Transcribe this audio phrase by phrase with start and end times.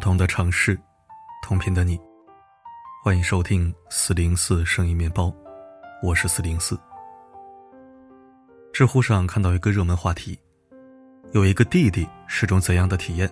[0.00, 0.80] 不同的城市，
[1.42, 2.00] 同频的你，
[3.04, 5.30] 欢迎收听四零四声音面包，
[6.02, 6.74] 我是四零四。
[8.72, 10.40] 知乎上看到一个热门话题：
[11.32, 13.30] 有一个弟弟是种怎样的体验？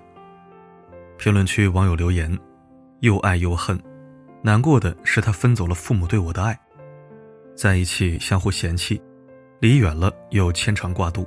[1.16, 2.39] 评论区网友留言：
[3.00, 3.82] 又爱又恨，
[4.42, 6.61] 难过的是他分走了父母对我的爱，
[7.56, 9.03] 在一起相互嫌弃，
[9.59, 11.27] 离远了又牵肠挂肚。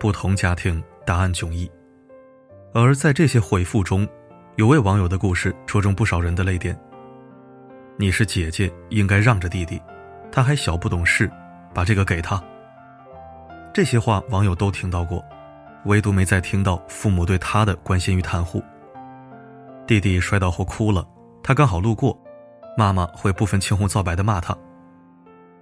[0.00, 1.70] 不同家庭答案迥异。
[2.74, 4.06] 而在这些回复中，
[4.56, 6.78] 有位网友的故事戳中不少人的泪点。
[7.96, 9.80] 你是姐姐，应该让着弟弟，
[10.30, 11.30] 他还小不懂事，
[11.72, 12.42] 把这个给他。
[13.72, 15.24] 这些话网友都听到过，
[15.86, 18.62] 唯独没再听到父母对他的关心与袒护。
[19.86, 21.06] 弟弟摔倒后哭了，
[21.42, 22.16] 他刚好路过，
[22.76, 24.56] 妈妈会不分青红皂白的骂他。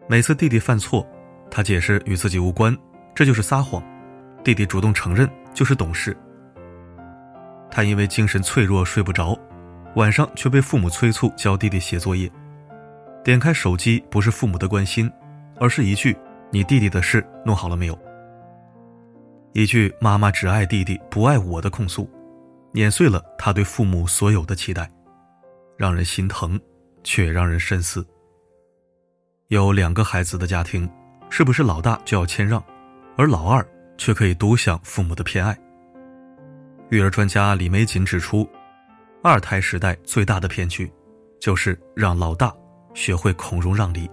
[0.08, 1.06] 每次弟弟犯错，
[1.52, 2.76] 他解释与自己无关，
[3.14, 3.80] 这就是撒谎。
[4.42, 6.16] 弟弟主动承认，就是懂事。
[7.70, 9.38] 他因为精神脆弱睡不着，
[9.94, 12.30] 晚上却被父母催促教弟弟写作业。
[13.24, 15.10] 点开手机不是父母的关心，
[15.58, 16.16] 而是一句
[16.52, 17.98] “你弟弟的事弄好了没有”，
[19.52, 22.08] 一句“妈妈只爱弟弟不爱我的”控诉，
[22.72, 24.88] 碾碎了他对父母所有的期待，
[25.76, 26.60] 让人心疼，
[27.02, 28.06] 却让人深思。
[29.48, 30.88] 有两个孩子的家庭，
[31.30, 32.62] 是不是老大就要谦让，
[33.16, 33.66] 而老二
[33.98, 35.56] 却可以独享父母的偏爱？
[36.88, 38.48] 育儿专家李玫瑾指出，
[39.20, 40.90] 二胎时代最大的骗局，
[41.40, 42.54] 就是让老大
[42.94, 44.08] 学会孔融让梨。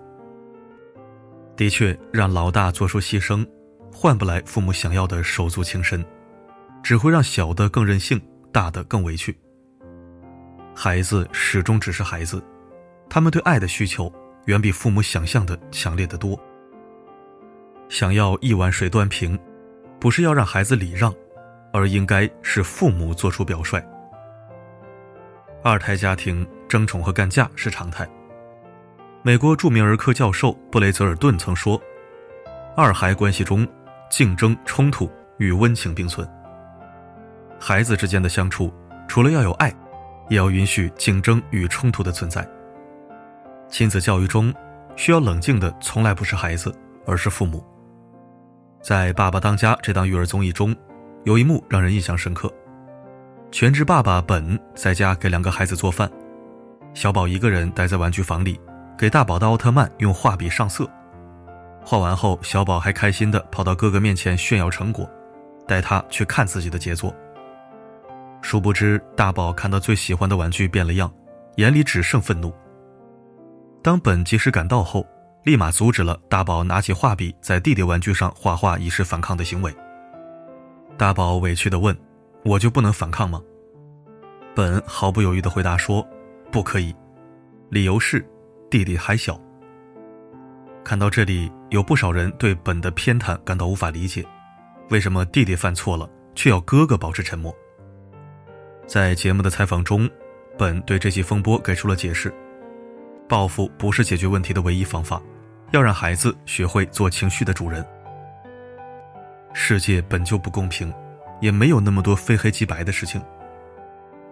[1.56, 3.48] 的确，让老大做出牺牲，
[3.92, 6.04] 换不来父母想要的手足情深，
[6.82, 8.20] 只会让小的更任性，
[8.52, 9.38] 大的更委屈。
[10.74, 12.44] 孩子始终只是孩子，
[13.08, 14.12] 他们对爱的需求
[14.46, 16.40] 远比父母想象的强烈的多。
[17.88, 19.38] 想要一碗水端平，
[20.00, 21.14] 不是要让孩子礼让。
[21.74, 23.84] 而应该是父母做出表率。
[25.64, 28.08] 二胎家庭争宠和干架是常态。
[29.24, 31.82] 美国著名儿科教授布雷泽尔顿曾说
[32.78, 33.68] ：“二孩关系中，
[34.10, 36.28] 竞争、冲突与温情并存。
[37.60, 38.72] 孩子之间的相处，
[39.08, 39.74] 除了要有爱，
[40.30, 42.48] 也要允许竞争与冲突的存在。
[43.68, 44.54] 亲子教育中，
[44.96, 47.66] 需要冷静的从来不是孩子，而是父母。
[48.82, 50.76] 在《爸爸当家》这档育儿综艺中。”
[51.26, 52.54] 有一幕让人印象深刻，
[53.50, 56.12] 全职爸爸本在家给两个孩子做饭，
[56.94, 58.60] 小宝一个人待在玩具房里，
[58.98, 60.90] 给大宝的奥特曼用画笔上色。
[61.82, 65.10] 画完后，小宝还开心地跑到哥哥面前炫耀成果，
[65.66, 67.16] 带他去看自己的杰作。
[68.42, 71.10] 殊不知，大宝看到最喜欢的玩具变了样，
[71.56, 72.54] 眼里只剩愤怒。
[73.82, 75.08] 当本及时赶到后，
[75.44, 79.74] 立马阻止了大宝拿起画笔在弟弟玩具上画画以示反抗的行为。
[80.98, 81.98] 大宝委屈地问
[82.46, 83.42] ：“我就不能反抗吗？”
[84.56, 86.08] 本毫不犹豫地回答说
[86.52, 86.96] ：“不可以。”
[87.70, 88.24] 理由是
[88.70, 89.40] 弟弟还小。
[90.84, 94.24] 看到这里，有不少人对本的偏袒感到无法理解：
[94.90, 97.56] 为什么弟弟犯错了，却要哥哥保持沉默？
[98.86, 100.08] 在节目的采访中，
[100.58, 102.32] 本对这起风波给出了解释：
[103.28, 105.22] 报复不是解决问题的唯一方法，
[105.72, 107.84] 要让孩子学会做情绪的主人。
[109.54, 110.92] 世界本就不公平，
[111.40, 113.22] 也没有那么多非黑即白的事情。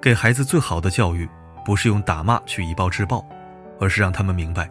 [0.01, 1.29] 给孩子最好的教育，
[1.63, 3.23] 不是用打骂去以暴制暴，
[3.79, 4.69] 而是让他们明白，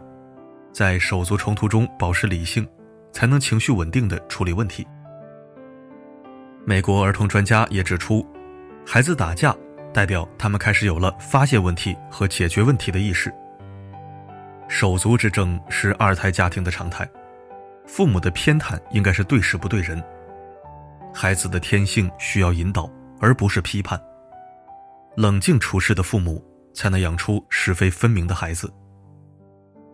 [0.73, 2.67] 在手足冲突中保持理性，
[3.13, 4.85] 才能情绪稳定的处理问题。
[6.65, 8.27] 美国儿童专家也指出，
[8.85, 9.55] 孩子打架
[9.93, 13.33] 代表他们开始有了发现问题和解决问题的意识。
[14.67, 17.09] 手足之争是二胎家庭的常态，
[17.87, 20.01] 父母的偏袒应该是对事不对人。
[21.13, 22.89] 孩子的天性需要引导，
[23.19, 24.01] 而不是批判。
[25.15, 26.43] 冷静处事的父母，
[26.73, 28.71] 才能养出是非分明的孩子。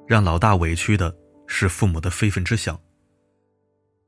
[0.08, 1.14] 让老大委屈的
[1.48, 2.80] 是父母的非分之想。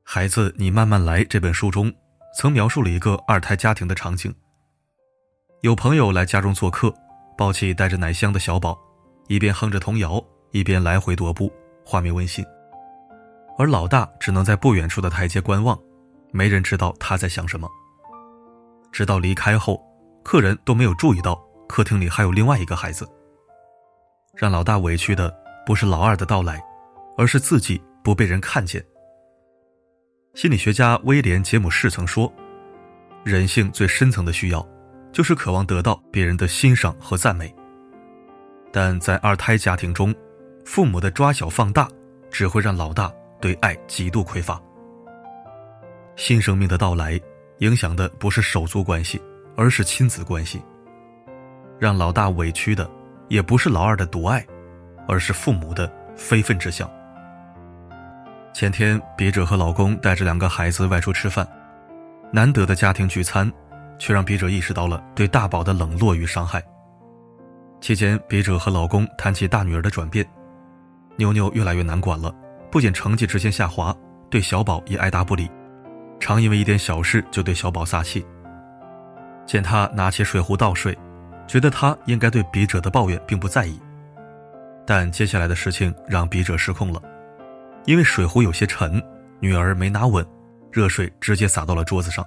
[0.02, 1.24] 孩子，你慢慢来。
[1.24, 1.92] 这本书中
[2.36, 4.32] 曾描述了一个二胎家庭的场景：
[5.60, 6.94] 有朋友来家中做客，
[7.36, 8.78] 抱起带着奶香的小宝，
[9.28, 11.52] 一边哼着童谣，一边来回踱步，
[11.84, 12.44] 画面温馨。
[13.58, 15.78] 而老大只能在不远处的台阶观望。
[16.32, 17.68] 没人知道他在想什么。
[18.92, 19.80] 直到离开后，
[20.24, 21.34] 客人都没有注意到
[21.68, 23.08] 客厅里还有另外一个孩子。
[24.36, 25.34] 让老大委屈的
[25.66, 26.62] 不是老二的到来，
[27.16, 28.84] 而是自己不被人看见。
[30.34, 32.32] 心理学家威廉·杰姆士曾说
[33.24, 34.66] ：“人性最深层的需要，
[35.12, 37.54] 就是渴望得到别人的欣赏和赞美。”
[38.72, 40.14] 但在二胎家庭中，
[40.64, 41.88] 父母的抓小放大，
[42.30, 44.62] 只会让老大对爱极度匮乏。
[46.20, 47.18] 新生命的到来，
[47.60, 49.18] 影响的不是手足关系，
[49.56, 50.62] 而是亲子关系。
[51.78, 52.88] 让老大委屈的，
[53.28, 54.46] 也不是老二的独爱，
[55.08, 56.90] 而是父母的非分之想。
[58.52, 61.48] 前天，笔者和老公带着两个孩子外出吃饭，
[62.30, 63.50] 难得的家庭聚餐，
[63.98, 66.62] 却让笔者意识到了对大宝的冷落与伤害。
[67.80, 70.22] 期间，笔者和老公谈起大女儿的转变，
[71.16, 72.30] 妞妞越来越难管了，
[72.70, 73.96] 不仅成绩直线下滑，
[74.28, 75.50] 对小宝也爱答不理，
[76.20, 78.24] 常因为一点小事就对小宝撒气。
[79.46, 80.96] 见他拿起水壶倒水，
[81.48, 83.80] 觉得他应该对笔者的抱怨并不在意，
[84.86, 87.02] 但接下来的事情让笔者失控了。
[87.86, 89.02] 因为水壶有些沉，
[89.40, 90.24] 女儿没拿稳，
[90.70, 92.24] 热水直接洒到了桌子上。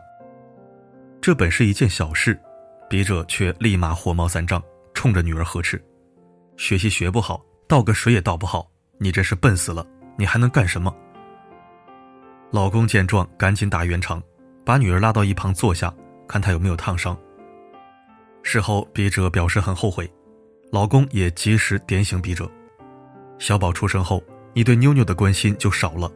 [1.22, 2.38] 这本是一件小事，
[2.90, 4.62] 笔者却立马火冒三丈，
[4.94, 5.82] 冲着女儿呵斥
[6.58, 9.86] ：“学习学不好，倒个水也倒不好，你真是笨死了！
[10.18, 10.94] 你还能干什么？”
[12.54, 14.22] 老公见状，赶紧打圆场，
[14.64, 15.92] 把女儿拉到一旁坐下，
[16.28, 17.18] 看她有没有烫伤。
[18.44, 20.08] 事后，笔者表示很后悔，
[20.72, 22.48] 老公也及时点醒笔者：
[23.40, 24.24] 小宝出生后。
[24.54, 26.08] 你对妞妞的关心就少了，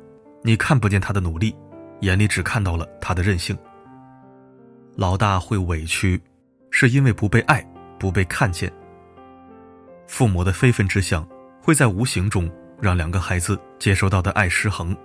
[0.44, 1.56] 你看不见她的努力，
[2.02, 3.58] 眼里只看到了她的任性。
[4.96, 6.22] 老大会委屈，
[6.70, 7.68] 是因为不被爱，
[7.98, 8.72] 不被看见。
[10.06, 11.28] 父母的非分之想，
[11.64, 12.48] 会在无形中
[12.80, 14.96] 让两个孩子接收到的爱失衡。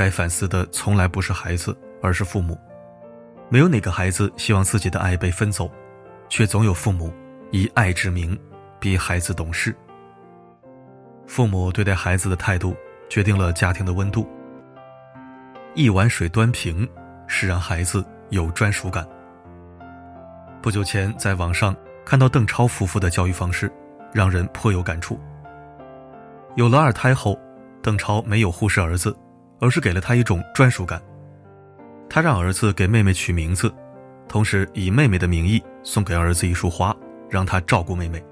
[0.00, 2.58] 该反思的从来不是孩子，而是父母。
[3.50, 5.70] 没有哪个孩子希望自己的爱被分走，
[6.26, 7.12] 却总有父母
[7.50, 8.34] 以爱之名
[8.78, 9.76] 逼孩子懂事。
[11.26, 12.74] 父母对待孩子的态度，
[13.10, 14.26] 决定了家庭的温度。
[15.74, 16.88] 一碗水端平，
[17.26, 19.06] 是让孩子有专属感。
[20.62, 21.76] 不久前，在网上
[22.06, 23.70] 看到邓超夫妇的教育方式，
[24.14, 25.20] 让人颇有感触。
[26.56, 27.38] 有了二胎后，
[27.82, 29.14] 邓超没有忽视儿子，
[29.60, 31.00] 而是给了他一种专属感。
[32.08, 33.72] 他让儿子给妹妹取名字，
[34.28, 36.96] 同时以妹妹的名义送给儿子一束花，
[37.28, 38.24] 让他照顾妹妹。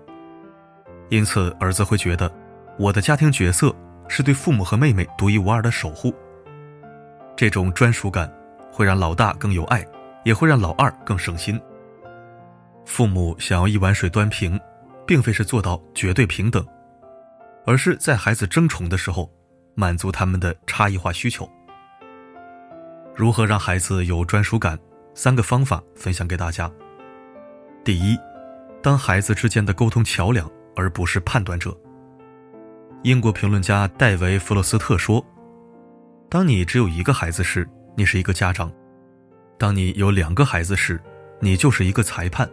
[1.11, 2.33] 因此，儿子会觉得。
[2.79, 3.75] 我的家庭角色
[4.07, 6.15] 是对父母和妹妹独一无二的守护。
[7.37, 8.33] 这种专属感
[8.71, 9.85] 会让老大更有爱，
[10.25, 11.61] 也会让老二更省心。
[12.87, 14.57] 父母想要一碗水端平，
[15.05, 16.65] 并非是做到绝对平等，
[17.67, 19.29] 而是在孩子争宠的时候，
[19.79, 21.49] 满足他们的差异化需求。
[23.15, 24.77] 如何让孩子有专属感？
[25.15, 26.69] 三个方法分享给大家。
[27.85, 28.19] 第一，
[28.83, 31.77] 当孩子之间的沟通桥梁，而不是判断者。
[33.05, 35.25] 英国评论家戴维·弗洛斯特说
[36.29, 38.69] ：“当你只有一个孩子时，你是一个家长；
[39.57, 41.01] 当你有两个孩子时，
[41.39, 42.49] 你就是一个裁判。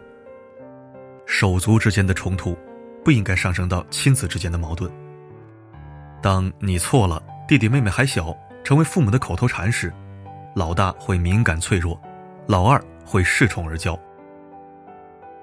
[1.26, 2.56] 手足之间的冲突，
[3.04, 4.88] 不应该上升到亲子之间的矛盾。
[6.22, 9.92] 当你错了，弟弟妹妹还小，成为父母的口头禅时，
[10.54, 12.00] 老大会敏感脆弱，
[12.46, 13.98] 老二会恃宠而骄。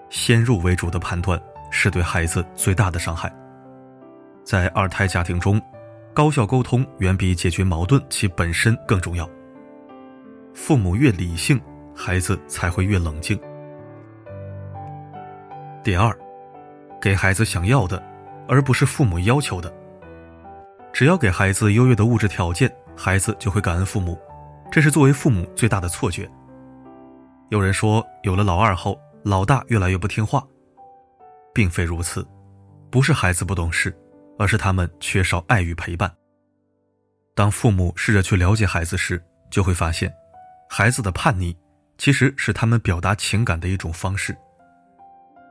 [0.10, 1.42] 先入为主的判断，
[1.72, 3.34] 是对孩子最大的伤害。”
[4.44, 5.62] 在二胎家庭中，
[6.14, 9.30] 高效沟通远比解决矛盾其本身更重要。
[10.54, 11.60] 父母越理性，
[11.96, 13.40] 孩子才会越冷静。
[15.82, 16.14] 第二，
[17.02, 18.04] 给孩子想要的，
[18.48, 19.74] 而不是父母要求的。
[20.94, 24.18] 只要给孩子优越的物质条件，孩子就会感恩父母，
[24.72, 26.30] 这是作为父母最大的错觉。
[27.50, 30.46] 有人说，有了老二后，老大越来越不听话，
[31.54, 32.26] 并非如此，
[32.90, 33.94] 不是孩子不懂事。
[34.40, 36.12] 而是他们缺少爱与陪伴。
[37.36, 40.12] 当父母试着去了解孩子时，就会发现，
[40.68, 41.56] 孩子的叛逆
[42.00, 44.36] 其实是他们表达情感的一种方式。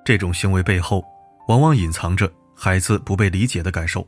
[0.04, 1.04] 这种行为背后，
[1.46, 4.04] 往往隐藏着孩子不被理解的感受。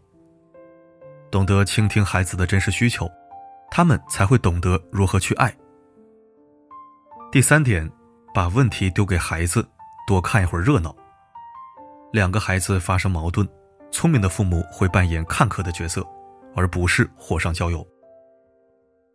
[1.35, 3.11] 懂得倾听孩子的真实需求，
[3.69, 5.53] 他们才会懂得如何去爱。
[7.33, 7.91] 第三点，
[8.33, 9.67] 把问题丢给孩子，
[10.07, 10.95] 多看一会儿热闹。
[12.13, 13.45] 两个孩子发生矛盾。
[13.91, 16.07] 聪明的父母会扮演看客的角色，
[16.55, 17.85] 而不是火上浇油。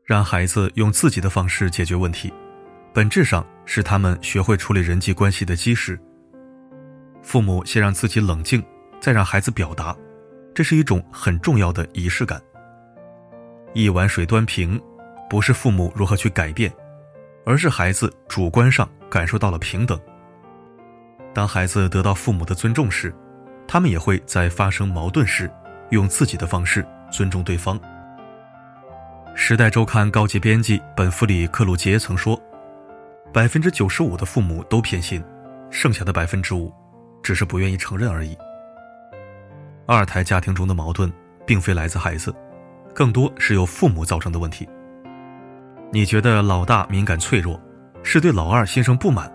[0.03, 2.33] 让孩子用自己的方式解决问题，
[2.93, 5.97] 本质上是他们学会处理人际关系的基石。
[7.21, 8.61] 父母先让自己冷静，
[8.99, 9.95] 再让孩子表达，
[10.53, 12.41] 这是一种很重要的仪式感。
[13.73, 14.81] 一碗水端平，
[15.29, 16.71] 不是父母如何去改变，
[17.45, 19.99] 而是孩子主观上感受到了平等。
[21.33, 23.13] 当孩子得到父母的尊重时，
[23.67, 25.49] 他们也会在发生矛盾时，
[25.91, 27.79] 用自己的方式尊重对方。
[29.35, 32.37] 《时代周刊》高级编辑本弗里克鲁杰曾说
[33.31, 35.23] ：“百分之九十五的父母都偏心，
[35.69, 36.73] 剩下的百分之五，
[37.21, 38.35] 只是不愿意承认而已。”
[39.95, 41.11] 二胎家庭中的矛盾，
[41.47, 42.33] 并非来自孩子，
[42.93, 44.69] 更多是由父母造成的问题。
[45.91, 47.59] 你觉得老大敏感脆弱，
[48.03, 49.31] 是对老二心生不满，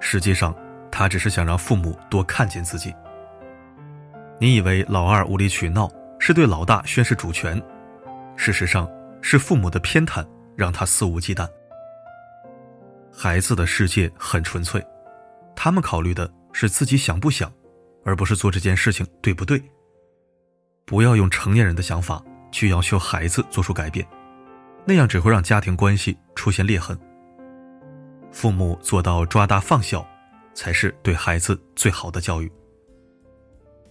[0.00, 0.54] 实际上。
[0.96, 2.94] 他只是想让父母多看见自己。
[4.38, 7.60] 你以为老二无理取闹是对老大宣示主权，
[8.36, 8.88] 事实上
[9.20, 10.24] 是父母的偏袒
[10.54, 11.48] 让他肆无忌惮。
[13.12, 14.80] 孩子的世界很纯粹，
[15.56, 17.52] 他们考虑的是自己想不想，
[18.04, 19.60] 而不是做这件事情对不对。
[20.84, 22.22] 不要用成年人的想法
[22.52, 24.06] 去要求孩子做出改变，
[24.84, 26.98] 那样只会让家庭关系出现裂痕。
[28.30, 30.06] 父母做到抓大放小，
[30.54, 32.50] 才是对孩子最好的教育。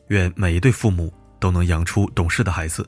[0.09, 2.87] 愿每一对父母都能养出懂事的孩子，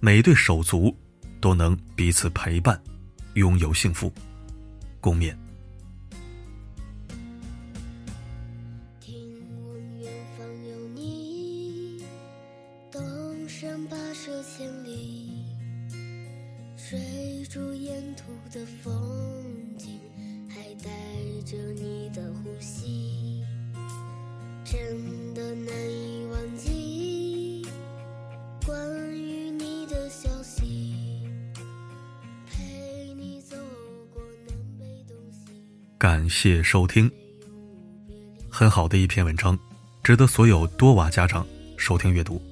[0.00, 0.94] 每一对手足
[1.40, 2.80] 都能彼此陪伴，
[3.34, 4.12] 拥有幸福。
[5.00, 5.34] 共勉。
[36.02, 37.08] 感谢收听，
[38.50, 39.56] 很好的一篇文章，
[40.02, 42.42] 值得所有多娃家长收听阅读。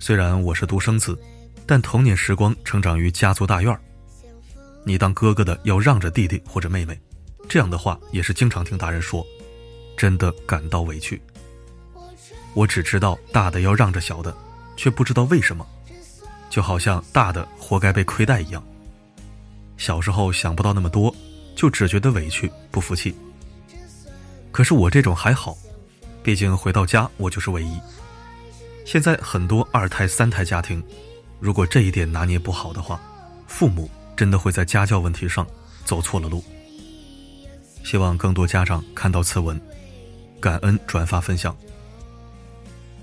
[0.00, 1.16] 虽然我是独生子。
[1.64, 3.80] 但童年时光成长于家族大院
[4.84, 6.98] 你当哥哥的要让着弟弟或者妹妹，
[7.48, 9.24] 这样的话也是经常听大人说，
[9.96, 11.22] 真的感到委屈。
[12.52, 14.36] 我只知道大的要让着小的，
[14.76, 15.64] 却不知道为什么，
[16.50, 18.60] 就好像大的活该被亏待一样。
[19.76, 21.14] 小时候想不到那么多，
[21.54, 23.14] 就只觉得委屈不服气。
[24.50, 25.56] 可是我这种还好，
[26.22, 27.80] 毕竟回到家我就是唯一。
[28.84, 30.82] 现在很多二胎三胎家庭。
[31.40, 32.98] 如果这一点拿捏不好的话，
[33.46, 35.46] 父母真的会在家教问题上
[35.84, 36.42] 走错了路。
[37.82, 39.60] 希望更多家长看到此文，
[40.40, 41.54] 感恩转发分享。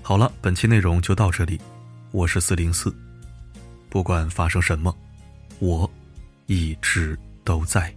[0.00, 1.60] 好了，本期内容就到这里，
[2.10, 2.92] 我是四零四，
[3.88, 4.92] 不管发生什么，
[5.60, 5.88] 我
[6.46, 7.94] 一直都在。